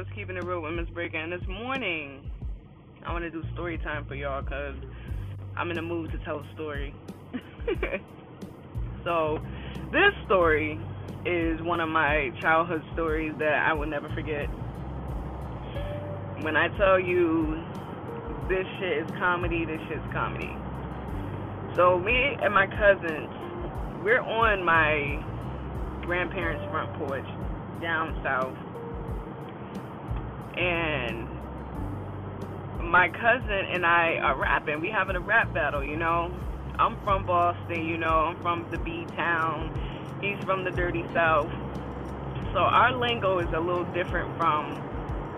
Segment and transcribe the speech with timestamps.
[0.00, 1.18] it's Keeping It Real with Miss Breaker.
[1.18, 2.30] And this morning,
[3.04, 4.74] I want to do story time for y'all because
[5.58, 6.94] I'm in the mood to tell a story.
[9.04, 9.38] so,
[9.92, 10.80] this story
[11.26, 14.46] is one of my childhood stories that I will never forget.
[16.44, 17.62] When I tell you
[18.48, 20.56] this shit is comedy, this shit's comedy.
[21.76, 23.28] So, me and my cousins,
[24.02, 25.22] we're on my
[26.06, 27.28] grandparents' front porch
[27.82, 28.56] down south
[30.56, 31.28] and
[32.90, 34.80] my cousin and I are rapping.
[34.80, 36.34] We having a rap battle, you know.
[36.78, 38.08] I'm from Boston, you know.
[38.08, 39.70] I'm from the B town.
[40.20, 41.50] He's from the dirty South.
[42.52, 44.74] So our lingo is a little different from,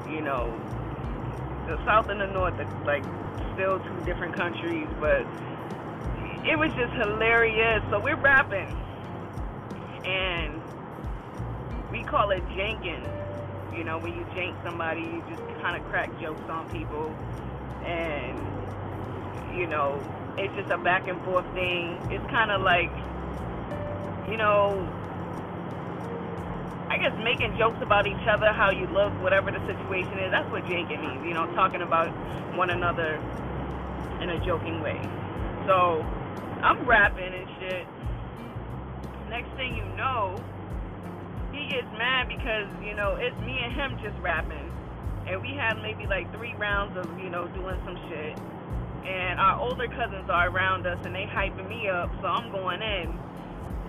[0.08, 0.48] you know,
[1.66, 2.58] the South and the North.
[2.58, 3.04] It's like
[3.54, 5.20] still two different countries, but
[6.46, 7.82] it was just hilarious.
[7.90, 8.74] So we're rapping,
[10.04, 10.62] and
[11.90, 13.21] we call it janking
[13.76, 17.10] you know, when you jank somebody, you just kind of crack jokes on people.
[17.84, 18.38] And,
[19.58, 20.00] you know,
[20.38, 21.98] it's just a back and forth thing.
[22.10, 22.90] It's kind of like,
[24.30, 24.80] you know,
[26.88, 30.30] I guess making jokes about each other, how you look, whatever the situation is.
[30.30, 32.12] That's what janking means, you know, talking about
[32.56, 33.16] one another
[34.20, 35.00] in a joking way.
[35.66, 36.04] So
[36.62, 37.86] I'm rapping and shit.
[39.28, 40.36] Next thing you know,
[41.62, 44.70] he gets mad because you know it's me and him just rapping,
[45.28, 48.38] and we had maybe like three rounds of you know doing some shit,
[49.06, 52.82] and our older cousins are around us and they hyping me up, so I'm going
[52.82, 53.08] in,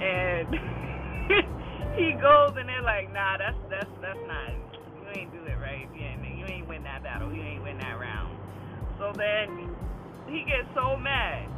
[0.02, 0.48] and
[1.98, 5.90] he goes and they're like, nah, that's that's that's not you ain't do it right,
[5.98, 8.38] ain't you ain't win that battle, you ain't win that round.
[9.00, 9.74] So then
[10.28, 11.50] he gets so mad.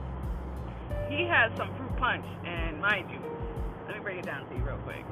[1.10, 3.20] He has some fruit punch, and mind you,
[3.86, 5.04] let me break it down to you real quick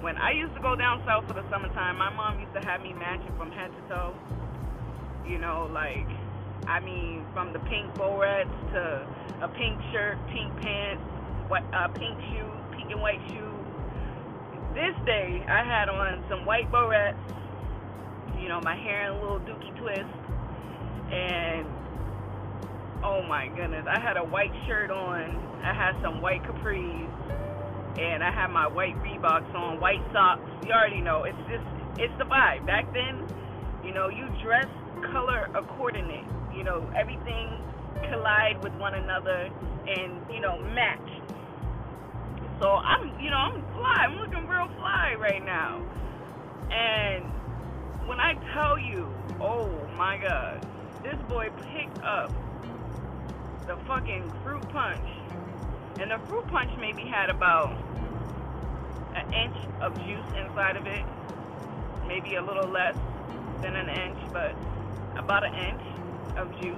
[0.00, 2.82] when I used to go down south for the summertime, my mom used to have
[2.82, 4.14] me matching from head to toe.
[5.26, 6.08] You know, like,
[6.66, 9.06] I mean, from the pink bowerettes to
[9.42, 11.02] a pink shirt, pink pants,
[11.48, 13.54] what, uh, pink shoes, pink and white shoes.
[14.74, 17.16] This day, I had on some white bowerettes,
[18.40, 20.04] you know, my hair in a little dookie twist,
[21.12, 21.66] and
[23.04, 25.36] oh my goodness, I had a white shirt on.
[25.62, 27.08] I had some white capris
[27.98, 30.42] and I have my white Reeboks on, white socks.
[30.66, 31.24] You already know.
[31.24, 31.64] It's just,
[31.98, 32.66] it's the vibe.
[32.66, 33.26] Back then,
[33.84, 34.66] you know, you dress
[35.12, 36.24] color accordingly.
[36.54, 37.60] You know, everything
[38.10, 39.50] collide with one another
[39.86, 41.08] and, you know, match.
[42.60, 44.06] So I'm, you know, I'm fly.
[44.06, 45.82] I'm looking real fly right now.
[46.70, 47.24] And
[48.08, 49.08] when I tell you,
[49.40, 50.66] oh my God,
[51.02, 52.32] this boy picked up
[53.66, 55.06] the fucking fruit punch
[56.00, 57.76] and the fruit punch maybe had about
[59.14, 61.04] an inch of juice inside of it.
[62.06, 62.96] Maybe a little less
[63.62, 64.54] than an inch, but
[65.16, 65.82] about an inch
[66.36, 66.76] of juice.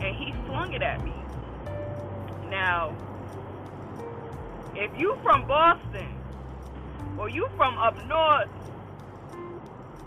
[0.00, 1.14] And he flung it at me.
[2.50, 2.94] Now,
[4.74, 6.08] if you from Boston
[7.16, 8.50] or you from up north,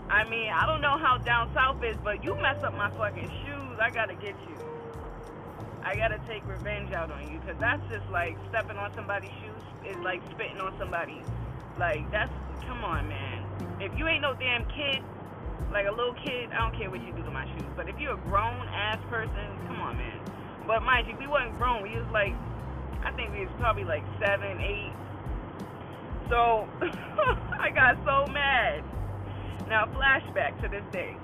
[0.08, 3.28] I mean, I don't know how down south is, but you mess up my fucking
[3.44, 4.56] shoes, I gotta get you.
[5.82, 9.62] I gotta take revenge out on you because that's just like stepping on somebody's shoes
[9.90, 11.22] is like spitting on somebody.
[11.78, 12.32] Like that's
[12.66, 13.44] come on, man.
[13.80, 15.02] If you ain't no damn kid,
[15.72, 17.70] like a little kid, I don't care what you do to my shoes.
[17.76, 20.20] But if you're a grown ass person, come on, man.
[20.66, 21.82] But mind you, we wasn't grown.
[21.82, 22.34] We was like,
[23.04, 24.92] I think we was probably like seven, eight.
[26.28, 26.68] So
[27.58, 28.84] I got so mad.
[29.68, 31.16] Now flashback to this day.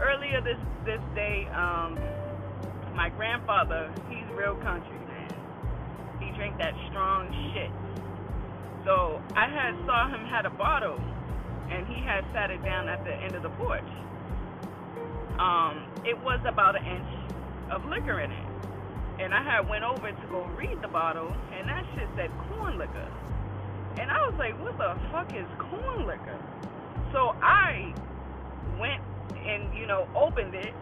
[0.00, 1.98] Earlier this this day, um,
[2.98, 5.30] my grandfather, he's real country, man.
[6.18, 7.70] He drank that strong shit.
[8.84, 10.98] So I had saw him had a bottle,
[11.70, 13.86] and he had sat it down at the end of the porch.
[15.38, 17.30] Um, it was about an inch
[17.70, 18.46] of liquor in it,
[19.20, 22.78] and I had went over to go read the bottle, and that shit said corn
[22.78, 23.08] liquor,
[24.00, 26.38] and I was like, what the fuck is corn liquor?
[27.12, 27.94] So I
[28.80, 29.04] went
[29.46, 30.74] and you know opened it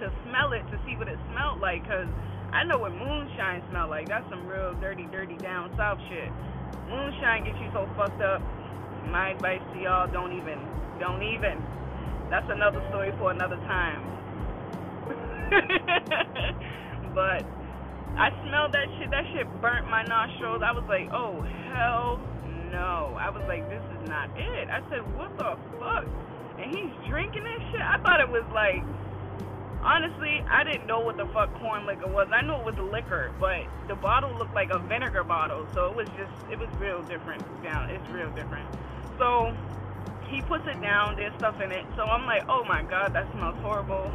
[0.00, 2.08] to smell it to see what it smelled like because
[2.52, 4.08] I know what moonshine smell like.
[4.08, 6.30] That's some real dirty, dirty down south shit.
[6.88, 8.40] Moonshine gets you so fucked up.
[9.10, 10.58] My advice to y'all: don't even,
[10.98, 11.60] don't even.
[12.30, 14.04] That's another story for another time.
[17.14, 17.44] but
[18.16, 19.10] I smelled that shit.
[19.10, 20.62] That shit burnt my nostrils.
[20.64, 21.40] I was like, oh
[21.72, 22.20] hell
[22.72, 23.16] no.
[23.18, 24.68] I was like, this is not it.
[24.68, 26.04] I said, what the fuck?
[26.60, 27.80] And he's drinking this shit.
[27.80, 28.82] I thought it was like
[29.82, 32.28] honestly, I didn't know what the fuck corn liquor was.
[32.32, 35.96] I knew it was liquor, but the bottle looked like a vinegar bottle, so it
[35.96, 37.44] was just, it was real different.
[37.62, 38.66] Yeah, it's real different.
[39.18, 39.54] So
[40.28, 41.84] he puts it down, there's stuff in it.
[41.96, 44.12] So I'm like, oh my god, that smells horrible.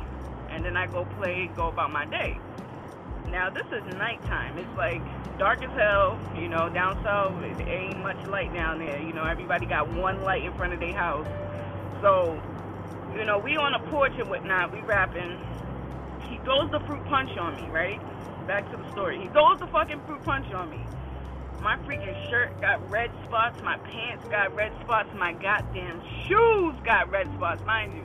[0.49, 2.37] And then I go play, go about my day.
[3.29, 4.57] Now this is nighttime.
[4.57, 5.01] It's like
[5.39, 6.19] dark as hell.
[6.35, 9.01] You know, down south it ain't much light down there.
[9.01, 11.27] You know, everybody got one light in front of their house.
[12.01, 12.39] So,
[13.15, 14.71] you know, we on a porch and whatnot.
[14.71, 15.39] We rapping.
[16.43, 18.01] Throws the fruit punch on me, right?
[18.47, 19.19] Back to the story.
[19.19, 20.85] He throws the fucking fruit punch on me.
[21.61, 23.61] My freaking shirt got red spots.
[23.63, 25.07] My pants got red spots.
[25.15, 28.03] My goddamn shoes got red spots, mind you.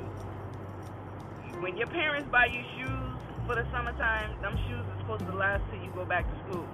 [1.61, 5.65] When your parents buy you shoes for the summertime, them shoes are supposed to last
[5.71, 6.69] till you go back to school.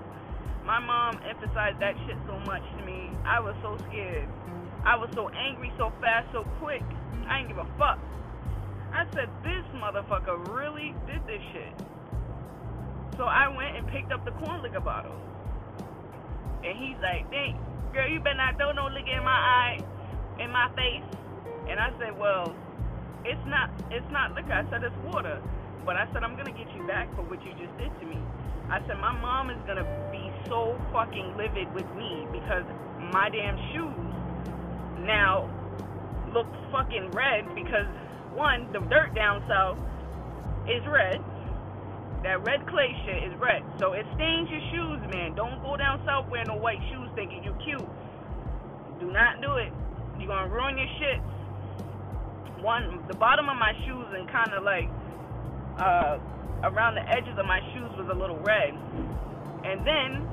[0.67, 3.09] My mom emphasized that shit so much to me.
[3.25, 4.29] I was so scared.
[4.85, 6.83] I was so angry so fast, so quick.
[7.27, 7.99] I didn't give a fuck.
[8.95, 11.75] I said, this motherfucker really did this shit.
[13.17, 15.19] So I went and picked up the corn liquor bottle.
[16.63, 17.59] And he's like, dang,
[17.93, 19.79] girl, you better not throw no liquor in my eye,
[20.39, 21.03] in my face.
[21.69, 22.55] And I said, well,
[23.25, 24.53] it's not, it's not liquor.
[24.53, 25.43] I said, it's water.
[25.85, 28.07] But I said, I'm going to get you back for what you just did to
[28.07, 28.19] me.
[28.71, 32.65] I said, my mom is going to be so fucking livid with me because
[33.13, 34.15] my damn shoes
[35.05, 35.51] now
[36.33, 37.91] look fucking red because,
[38.35, 39.79] one, the dirt down south
[40.69, 41.23] is red
[42.25, 43.61] that red clay shit is red.
[43.79, 45.37] So it stains your shoes, man.
[45.37, 47.85] Don't go down south wearing no white shoes thinking you're cute.
[48.99, 49.71] Do not do it.
[50.19, 51.21] You're gonna ruin your shit.
[52.65, 54.89] One, the bottom of my shoes and kind of like
[55.77, 56.17] uh,
[56.65, 58.73] around the edges of my shoes was a little red.
[59.69, 60.25] And then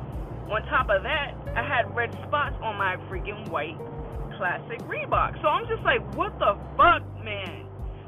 [0.47, 3.75] on top of that, I had red spots on my freaking white
[4.39, 5.41] classic Reebok.
[5.41, 7.60] So I'm just like, what the fuck, man?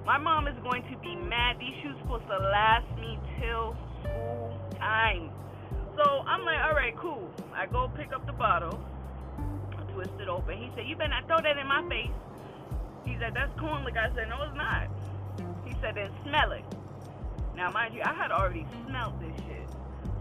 [0.05, 1.57] My mom is going to be mad.
[1.59, 5.31] These shoes supposed to last me till school time.
[5.95, 7.29] So I'm like, all right, cool.
[7.53, 8.83] I go pick up the bottle,
[9.94, 10.57] twist it open.
[10.57, 12.11] He said, you better not throw that in my face.
[13.05, 14.00] He said, that's corn liquor.
[14.00, 14.88] I said, no, it's not.
[15.65, 16.65] He said, then smell it.
[17.55, 19.69] Now, mind you, I had already smelled this shit.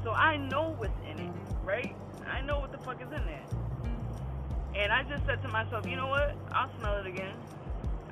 [0.05, 1.33] So I know what's in it,
[1.65, 1.97] right?
[2.27, 3.47] I know what the fuck is in there.
[4.77, 6.37] And I just said to myself, you know what?
[6.53, 7.35] I'll smell it again.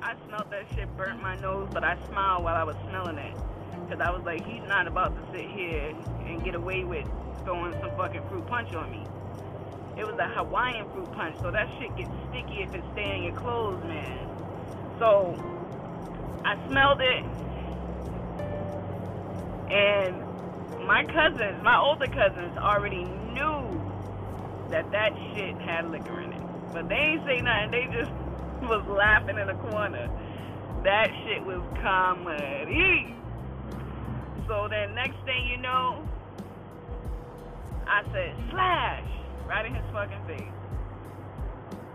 [0.02, 3.37] I smelled that shit, burnt my nose, but I smiled while I was smelling it.
[3.85, 5.94] Because I was like, he's not about to sit here
[6.26, 7.06] and get away with
[7.44, 9.05] throwing some fucking fruit punch on me.
[9.99, 13.31] It was a Hawaiian fruit punch, so that shit gets sticky if it's staying in
[13.31, 14.29] your clothes, man.
[14.99, 15.37] So
[16.44, 17.25] I smelled it,
[19.70, 23.93] and my cousins, my older cousins, already knew
[24.70, 26.43] that that shit had liquor in it.
[26.73, 27.70] But they ain't say nothing.
[27.73, 28.11] They just
[28.68, 30.08] was laughing in the corner.
[30.84, 33.14] That shit was comedy.
[34.48, 36.06] So then next thing you know,
[37.86, 39.08] I said, slash,
[39.46, 40.54] right in his fucking face.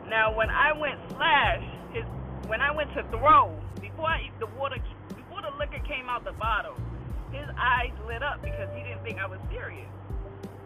[0.09, 1.63] Now when I went slash,
[1.93, 2.05] his
[2.47, 4.77] when I went to throw, before I, the water
[5.15, 6.75] before the liquor came out the bottle,
[7.31, 9.89] his eyes lit up because he didn't think I was serious.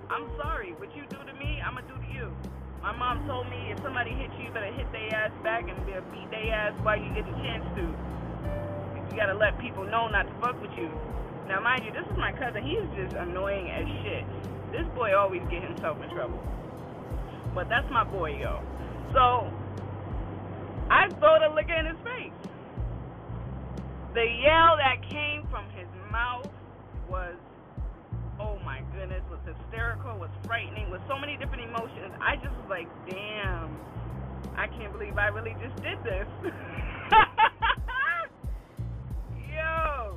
[0.10, 2.36] I'm sorry, what you do to me, I'ma do to you.
[2.82, 5.76] My mom told me if somebody hits you, you better hit their ass back and
[5.86, 7.84] beat their ass while you get the chance to.
[7.84, 10.90] You gotta let people know not to fuck with you.
[11.48, 12.64] Now, mind you, this is my cousin.
[12.64, 14.24] He's just annoying as shit.
[14.72, 16.40] This boy always get himself in trouble.
[17.54, 18.62] But that's my boy, yo.
[19.12, 19.52] So,
[20.90, 22.32] I throw the liquor in his face.
[24.14, 26.48] The yell that came from his mouth
[27.10, 27.36] was
[29.30, 32.14] was hysterical, was frightening, with so many different emotions.
[32.22, 33.76] I just was like, damn,
[34.56, 36.28] I can't believe I really just did this.
[39.50, 40.16] Yo,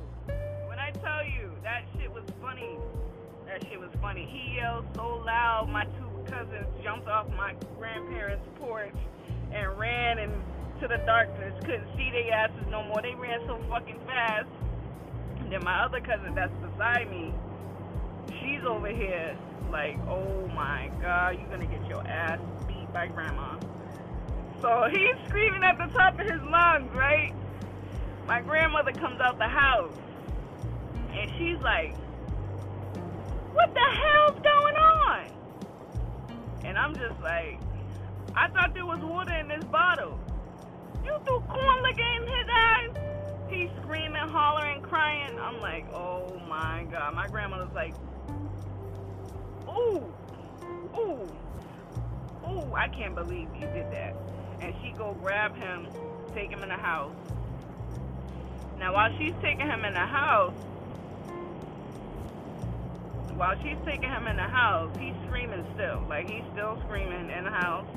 [0.67, 2.77] when I tell you that shit was funny,
[3.47, 4.29] that shit was funny.
[4.29, 8.95] He yelled so loud, my two cousins jumped off my grandparents' porch
[9.51, 11.53] and ran into the darkness.
[11.61, 13.01] Couldn't see their asses no more.
[13.01, 14.47] They ran so fucking fast.
[15.39, 17.33] And then my other cousin that's beside me,
[18.43, 19.35] she's over here
[19.71, 23.57] like, oh my god, you're gonna get your ass beat by grandma.
[24.61, 27.33] So he's screaming at the top of his lungs, right?
[28.27, 29.93] My grandmother comes out the house
[31.11, 31.95] and she's like,
[33.53, 35.27] what the hell's going on?
[36.65, 37.59] And I'm just like,
[38.35, 40.19] I thought there was water in this bottle.
[41.03, 42.89] You threw corn liquor in his eyes?
[43.49, 45.37] He's screaming, hollering, crying.
[45.39, 47.13] I'm like, oh my god.
[47.13, 47.93] My grandmother's like,
[49.75, 50.13] ooh,
[50.97, 51.29] ooh,
[52.47, 54.15] ooh, I can't believe you did that.
[54.61, 55.87] And she go grab him,
[56.33, 57.13] take him in the house.
[58.79, 60.53] Now while she's taking him in the house,
[63.35, 66.03] while she's taking him in the house, he's screaming still.
[66.07, 67.87] Like he's still screaming in the house.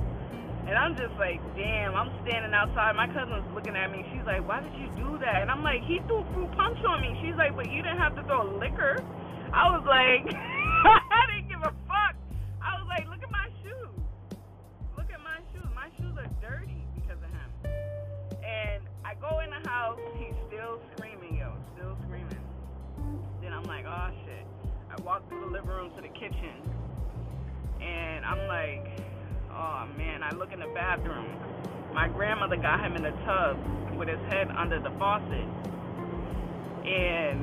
[0.66, 2.96] And I'm just like, damn, I'm standing outside.
[2.96, 4.04] My cousin's looking at me.
[4.12, 5.42] She's like, why did you do that?
[5.42, 7.16] And I'm like, he threw fruit punch on me.
[7.22, 9.04] She's like, but you didn't have to throw liquor.
[9.52, 10.26] I was like,
[19.96, 20.12] house.
[20.18, 22.40] He's still screaming, yo, still screaming.
[23.42, 24.46] Then I'm like, oh shit.
[24.90, 26.62] I walk through the living room to the kitchen.
[27.80, 29.06] And I'm like,
[29.58, 31.32] Oh man, I look in the bathroom.
[31.94, 33.56] My grandmother got him in the tub
[33.96, 35.48] with his head under the faucet.
[36.84, 37.40] And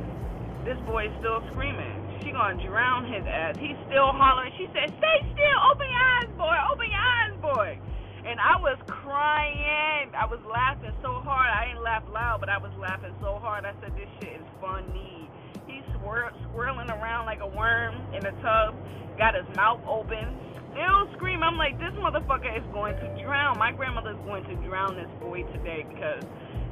[0.62, 2.22] this boy is still screaming.
[2.22, 3.58] She gonna drown his ass.
[3.58, 4.54] He's still hollering.
[4.62, 7.80] She said, Stay still, open your eyes, boy, open your eyes, boy.
[8.26, 10.12] And I was crying.
[10.16, 11.50] I was laughing so hard.
[11.52, 13.66] I didn't laugh loud, but I was laughing so hard.
[13.66, 15.30] I said, This shit is funny.
[15.68, 18.76] He's swir- swirling around like a worm in a tub,
[19.18, 20.40] got his mouth open,
[20.72, 21.44] still scream.
[21.44, 23.58] I'm like, this motherfucker is going to drown.
[23.58, 26.24] My grandmother is going to drown this boy today because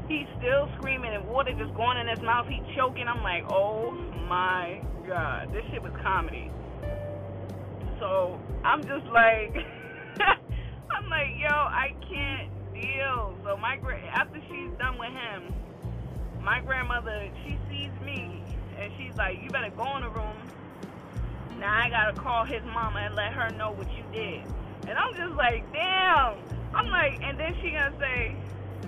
[0.08, 2.48] he's still screaming and water just going in his mouth.
[2.48, 3.08] He's choking.
[3.08, 3.92] I'm like, oh
[4.28, 6.52] my god, this shit was comedy.
[8.00, 9.54] So I'm just like,
[11.22, 13.36] like, yo, I can't deal.
[13.44, 15.54] So my gra- after she's done with him,
[16.42, 18.44] my grandmother she sees me
[18.80, 20.36] and she's like, you better go in the room
[21.62, 24.42] now I gotta call his mama and let her know what you did.
[24.88, 26.40] And I'm just like, damn.
[26.74, 28.36] I'm like, and then she gonna say,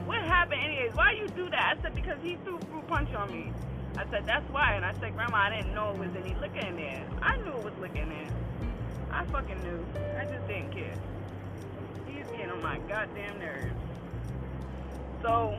[0.06, 0.96] what happened anyways?
[0.96, 1.78] Why you do that?
[1.78, 3.54] I said, because he threw fruit punch on me.
[3.96, 4.74] I said, that's why.
[4.74, 7.06] And I said, Grandma, I didn't know it was any liquor in there.
[7.22, 8.28] I knew it was liquor in there.
[9.12, 9.86] I fucking knew.
[10.18, 10.96] I just didn't care.
[12.44, 13.80] Getting on my goddamn nerves.
[15.24, 15.56] So,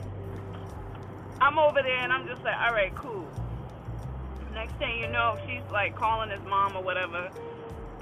[1.40, 3.24] I'm over there and I'm just like, all right, cool.
[4.52, 7.32] Next thing you know, she's like calling his mom or whatever,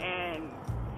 [0.03, 0.51] and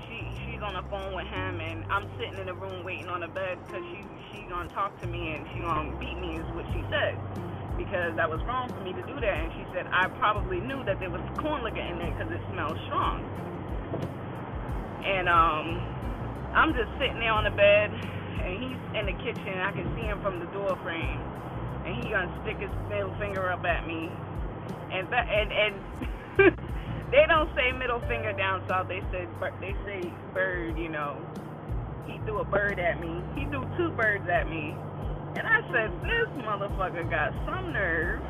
[0.09, 3.21] she she's on the phone with him, and I'm sitting in the room waiting on
[3.21, 4.01] the bed because she
[4.33, 7.21] she gonna talk to me and she gonna beat me is what she said
[7.77, 9.37] because that was wrong for me to do that.
[9.45, 12.41] And she said I probably knew that there was corn liquor in there because it
[12.49, 13.21] smells strong.
[15.05, 15.95] And um,
[16.55, 19.59] I'm just sitting there on the bed, and he's in the kitchen.
[19.59, 21.21] I can see him from the door frame,
[21.85, 24.09] and he gonna stick his middle finger up at me
[24.95, 25.75] and and and
[27.11, 28.89] they don't say middle finger down south.
[28.89, 29.27] They say
[29.61, 30.79] they say bird.
[30.79, 31.19] You know,
[32.07, 33.23] he threw a bird at me.
[33.35, 34.75] He threw two birds at me,
[35.37, 38.21] and I said, this motherfucker got some nerve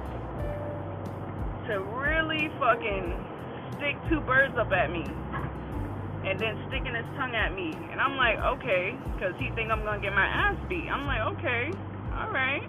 [1.69, 3.13] to really fucking
[3.77, 5.05] stick two birds up at me.
[6.25, 7.77] And then sticking his tongue at me.
[7.93, 10.89] And I'm like, okay, because he think I'm to get my ass beat.
[10.89, 11.71] I'm like, okay,
[12.17, 12.65] all right.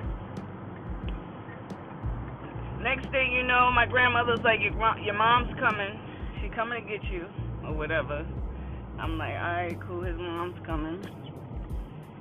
[2.82, 6.00] Next thing you know, my grandmother's like, your, your mom's coming.
[6.42, 7.26] She coming to get you,
[7.66, 8.28] or whatever.
[9.00, 10.04] I'm like, all right, cool.
[10.04, 11.02] His mom's coming.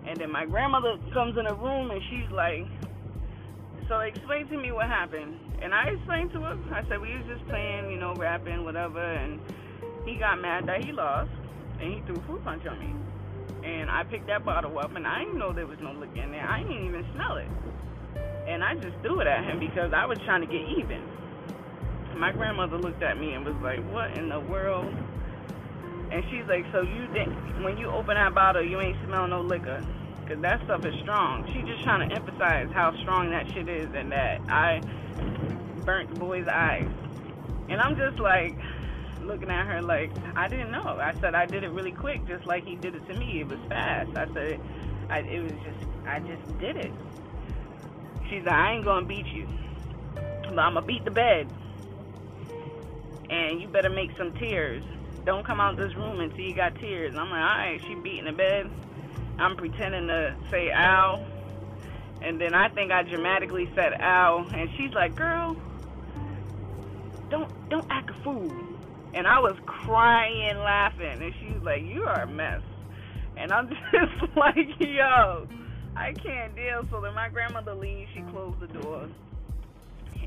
[0.07, 2.67] And then my grandmother comes in the room and she's like,
[3.89, 5.39] so explain to me what happened.
[5.63, 6.59] And I explained to her.
[6.73, 9.01] I said we was just playing, you know, rapping, whatever.
[9.01, 9.41] And
[10.07, 11.31] he got mad that he lost,
[11.81, 12.95] and he threw a fruit punch on me.
[13.69, 16.33] And I picked that bottle up, and I didn't know there was no liquor in
[16.33, 16.47] there.
[16.47, 17.49] I didn't even smell it
[18.47, 21.03] and I just threw it at him because I was trying to get even.
[22.17, 24.95] My grandmother looked at me and was like, "What in the world?"
[26.11, 29.41] And she's like, "So you didn't when you open that bottle, you ain't smell no
[29.41, 29.81] liquor,
[30.29, 33.89] cause that stuff is strong." She's just trying to emphasize how strong that shit is
[33.95, 34.81] and that I
[35.85, 36.89] burnt the boy's eyes.
[37.69, 38.57] And I'm just like
[39.25, 40.99] looking at her like I didn't know.
[41.01, 43.41] I said I did it really quick, just like he did it to me.
[43.41, 44.17] It was fast.
[44.17, 44.61] I said
[45.09, 46.93] I, it was just I just did it.
[48.29, 49.49] She's like, I ain't gonna beat you,
[50.15, 51.53] but I'm gonna beat the bed,
[53.31, 54.83] and you better make some tears.
[55.25, 57.15] Don't come out this room until you got tears.
[57.17, 57.81] I'm like, all right.
[57.87, 58.71] She beating the bed.
[59.39, 61.25] I'm pretending to say ow,
[62.23, 65.57] and then I think I dramatically said ow, and she's like, girl,
[67.31, 68.53] don't don't act a fool.
[69.15, 72.63] And I was crying, laughing, and she's like, you are a mess.
[73.37, 75.47] And I'm just like, yo.
[75.97, 76.87] I can't deal.
[76.91, 78.11] So then my grandmother leaves.
[78.15, 79.09] She closed the door,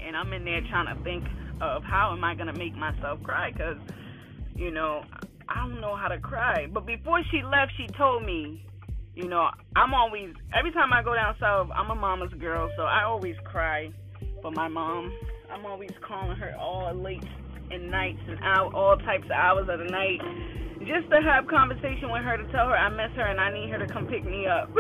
[0.01, 1.25] and I'm in there trying to think
[1.62, 3.51] of how am I gonna make myself cry?
[3.51, 3.77] Cause
[4.56, 5.03] you know
[5.50, 6.67] I don't know how to cry.
[6.72, 8.63] But before she left, she told me,
[9.15, 12.84] you know, I'm always every time I go down south, I'm a mama's girl, so
[12.84, 13.91] I always cry
[14.41, 15.12] for my mom.
[15.51, 17.24] I'm always calling her all late
[17.71, 20.21] and nights and out all types of hours of the night
[20.79, 23.69] just to have conversation with her to tell her I miss her and I need
[23.69, 24.69] her to come pick me up.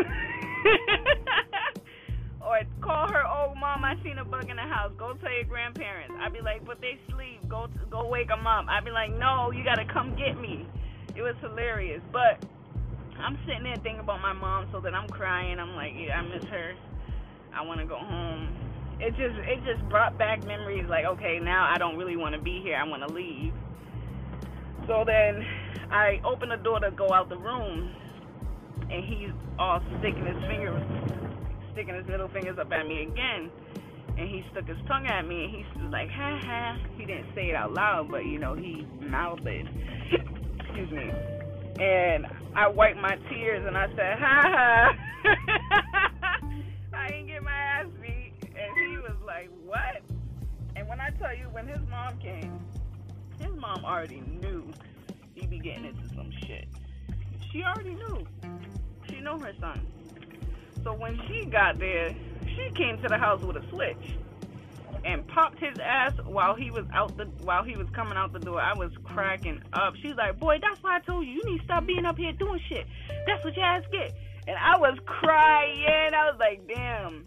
[2.41, 4.91] or call her, oh mom, I seen a bug in the house.
[4.97, 6.15] Go tell your grandparents.
[6.19, 7.47] I'd be like, but they sleep.
[7.49, 8.65] Go go wake them up.
[8.69, 10.65] I'd be like, no, you gotta come get me.
[11.15, 12.45] It was hilarious, but
[13.19, 15.59] I'm sitting there thinking about my mom, so that I'm crying.
[15.59, 16.75] I'm like, yeah, I miss her.
[17.53, 18.55] I want to go home.
[18.99, 20.85] It just it just brought back memories.
[20.89, 22.75] Like, okay, now I don't really want to be here.
[22.75, 23.53] I want to leave.
[24.87, 25.45] So then
[25.91, 27.93] I open the door to go out the room,
[28.89, 30.81] and he's all sticking his fingers,
[31.73, 33.51] sticking his middle fingers up at me again.
[34.17, 36.77] And he stuck his tongue at me, and he's like, ha ha.
[36.97, 39.67] He didn't say it out loud, but you know, he mouthed it.
[40.59, 41.11] Excuse me.
[41.79, 42.25] And
[42.55, 45.53] I wiped my tears, and I said, ha ha.
[51.57, 52.59] when his mom came,
[53.39, 54.71] his mom already knew
[55.33, 56.67] he be getting into some shit.
[57.51, 58.27] She already knew.
[59.09, 59.81] She know her son.
[60.83, 64.17] So when she got there, she came to the house with a switch
[65.03, 68.39] and popped his ass while he was out the while he was coming out the
[68.39, 68.61] door.
[68.61, 69.95] I was cracking up.
[69.95, 72.33] She's like, "Boy, that's why I told you you need to stop being up here
[72.33, 72.85] doing shit.
[73.25, 74.13] That's what your ass get."
[74.47, 76.13] And I was crying.
[76.13, 77.25] I was like, "Damn,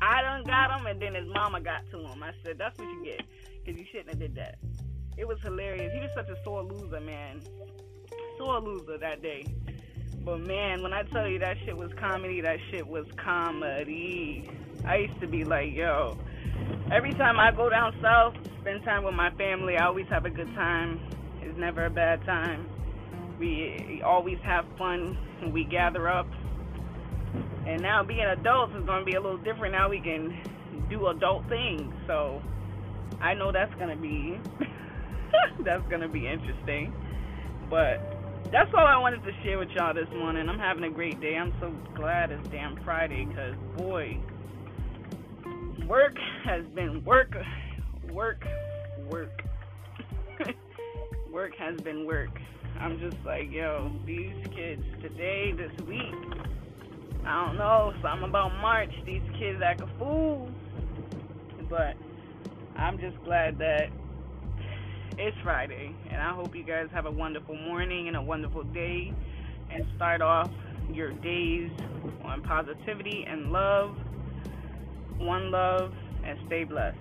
[0.00, 2.22] I done got him." And then his mama got to him.
[2.22, 3.20] I said, "That's what you get,
[3.64, 4.58] cause you shouldn't have did that."
[5.16, 5.92] It was hilarious.
[5.92, 7.40] He was such a sore loser, man.
[8.38, 9.44] Sore loser that day.
[10.24, 14.48] But man, when I tell you that shit was comedy, that shit was comedy.
[14.86, 16.18] I used to be like, yo,
[16.92, 20.30] every time I go down south, spend time with my family, I always have a
[20.30, 21.00] good time.
[21.42, 22.68] It's never a bad time.
[23.38, 25.16] We always have fun
[25.52, 26.28] we gather up.
[27.66, 29.72] And now being adults is going to be a little different.
[29.72, 30.38] Now we can
[30.90, 31.94] do adult things.
[32.06, 32.42] So
[33.20, 34.38] I know that's to be
[35.64, 36.92] that's to be interesting.
[37.68, 38.00] But
[38.50, 40.48] that's all I wanted to share with y'all this morning.
[40.48, 41.36] I'm having a great day.
[41.36, 44.18] I'm so glad it's damn Friday because, boy,
[45.86, 47.36] work has been work,
[48.12, 48.44] work,
[49.08, 49.42] work.
[51.32, 52.30] work has been work.
[52.80, 56.14] I'm just like, yo, these kids today, this week,
[57.24, 60.50] I don't know, something about March, these kids act a fool.
[61.68, 61.94] But
[62.80, 63.90] I'm just glad that
[65.18, 69.12] it's Friday, and I hope you guys have a wonderful morning and a wonderful day
[69.70, 70.50] and start off
[70.90, 71.70] your days
[72.24, 73.94] on positivity and love.
[75.18, 75.92] One love
[76.24, 76.96] and stay blessed.